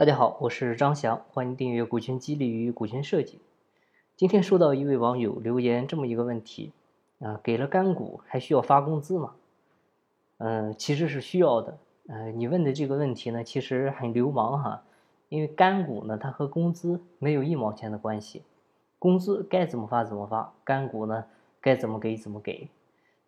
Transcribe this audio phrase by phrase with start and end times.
[0.00, 3.36] 大家好，我是张翔，欢迎订阅《股权激励与股权设计》。
[4.16, 6.72] 今天收到一位网友留言这么一个问题
[7.18, 9.34] 啊，给了干股还需要发工资吗？
[10.38, 11.76] 嗯，其实是需要的。
[12.08, 14.82] 呃，你问的这个问题呢，其实很流氓哈，
[15.28, 18.42] 因为干股呢，它和工资没有一毛钱的关系，
[18.98, 21.26] 工资该怎么发怎么发，干股呢
[21.60, 22.70] 该怎么给怎么给，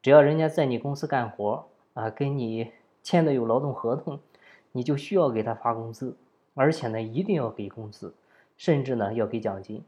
[0.00, 4.18] 只要人家在你公司干活啊，跟你签的有劳动合同，
[4.72, 6.16] 你就需要给他发工资。
[6.54, 8.14] 而且呢，一定要给工资，
[8.56, 9.82] 甚至呢要给奖金。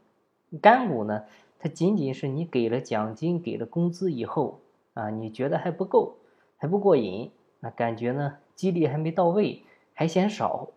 [0.62, 1.24] 干股呢，
[1.58, 4.60] 它仅仅是你给了奖金、给了工资以后
[4.94, 6.16] 啊，你觉得还不够，
[6.56, 7.30] 还不过瘾
[7.60, 10.68] 啊，感觉呢激励还没到位，还嫌少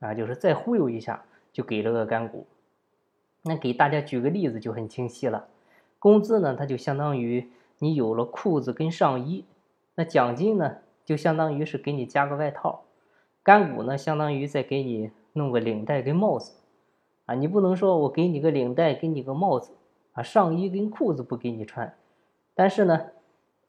[0.00, 2.46] 啊，就是再忽悠一下就给了个干股。
[3.42, 5.46] 那给大家举个例子就很清晰了，
[5.98, 9.44] 工资呢，它就相当于你有了裤子跟上衣，
[9.94, 12.84] 那奖金呢，就相当于是给你加个外套，
[13.42, 15.10] 干股呢，相当于再给你。
[15.36, 16.52] 弄个领带跟帽子，
[17.26, 19.72] 啊，你不能说我给你个领带，给你个帽子，
[20.12, 21.94] 啊，上衣跟裤子不给你穿，
[22.54, 23.08] 但是呢，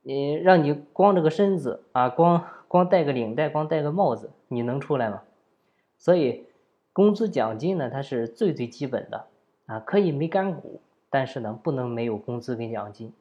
[0.01, 5.23] 你让你光着个身子啊，光光戴个领带，光戴个帽子，你能出来吗？
[5.97, 6.45] 所以，
[6.93, 9.25] 工资奖金呢，它是最最基本的，
[9.65, 13.11] 啊，可以没干股，但是呢，不能没有工资跟奖金，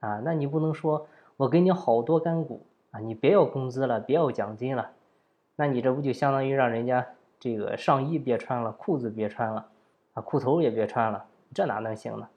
[0.00, 1.06] 啊，那你不能说
[1.38, 4.90] 我给你好多干股，啊，你别要工资了，别要奖金了，
[5.56, 7.06] 那你这不就相当于让人家。
[7.44, 9.66] 这个上衣别穿了，裤子别穿了，
[10.14, 12.30] 啊，裤头也别穿了，这哪能行呢？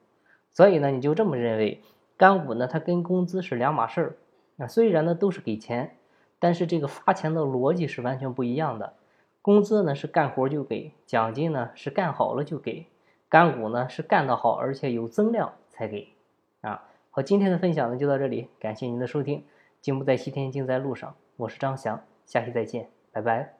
[0.52, 1.82] 所以呢，你就这么认为，
[2.18, 4.16] 干股呢，它跟工资是两码事儿。
[4.58, 5.96] 啊，虽然呢都是给钱，
[6.38, 8.92] 但是这个发钱的逻辑是完全不一样的。
[9.40, 12.84] 工资呢是干活就给，奖金呢是干好了就给，
[13.30, 16.12] 干股呢是干得好而且有增量才给。
[16.60, 19.42] 啊，好，今天的分享呢就到这里，感谢您的收听。
[19.80, 21.14] 进不在西天，尽在路上。
[21.36, 23.57] 我是张翔，下期再见，拜拜。